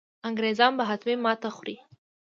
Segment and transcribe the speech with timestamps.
[0.27, 1.77] انګرېزان به حتمي ماته خوري.